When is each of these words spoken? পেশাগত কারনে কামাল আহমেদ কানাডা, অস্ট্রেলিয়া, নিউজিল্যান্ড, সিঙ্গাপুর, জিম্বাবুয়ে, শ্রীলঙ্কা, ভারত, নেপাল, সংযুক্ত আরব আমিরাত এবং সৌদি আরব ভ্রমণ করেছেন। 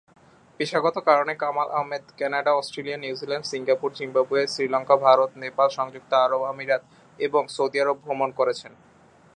পেশাগত 0.59 0.95
কারনে 1.07 1.33
কামাল 1.41 1.67
আহমেদ 1.77 2.03
কানাডা, 2.19 2.51
অস্ট্রেলিয়া, 2.55 2.97
নিউজিল্যান্ড, 2.97 3.49
সিঙ্গাপুর, 3.51 3.89
জিম্বাবুয়ে, 3.99 4.43
শ্রীলঙ্কা, 4.53 4.95
ভারত, 5.05 5.31
নেপাল, 5.43 5.67
সংযুক্ত 5.77 6.11
আরব 6.25 6.41
আমিরাত 6.51 6.83
এবং 7.19 7.41
সৌদি 7.55 7.77
আরব 7.83 7.97
ভ্রমণ 8.05 8.29
করেছেন। 8.39 8.71